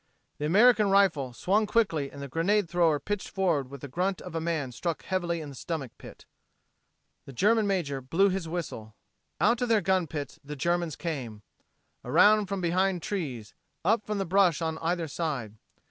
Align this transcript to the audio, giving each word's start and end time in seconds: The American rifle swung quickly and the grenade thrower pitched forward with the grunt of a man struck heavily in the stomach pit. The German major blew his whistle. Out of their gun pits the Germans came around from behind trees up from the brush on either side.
The 0.39 0.47
American 0.47 0.89
rifle 0.89 1.31
swung 1.31 1.67
quickly 1.67 2.09
and 2.09 2.23
the 2.23 2.27
grenade 2.27 2.67
thrower 2.67 2.99
pitched 2.99 3.29
forward 3.29 3.69
with 3.69 3.81
the 3.81 3.87
grunt 3.87 4.19
of 4.19 4.33
a 4.33 4.41
man 4.41 4.71
struck 4.71 5.03
heavily 5.03 5.41
in 5.41 5.49
the 5.49 5.55
stomach 5.55 5.91
pit. 5.99 6.25
The 7.25 7.33
German 7.33 7.67
major 7.67 8.01
blew 8.01 8.29
his 8.29 8.49
whistle. 8.49 8.95
Out 9.39 9.61
of 9.61 9.69
their 9.69 9.79
gun 9.81 10.07
pits 10.07 10.39
the 10.43 10.55
Germans 10.55 10.95
came 10.95 11.43
around 12.03 12.47
from 12.47 12.61
behind 12.61 13.03
trees 13.03 13.53
up 13.85 14.03
from 14.07 14.17
the 14.17 14.25
brush 14.25 14.59
on 14.59 14.79
either 14.79 15.07
side. 15.07 15.57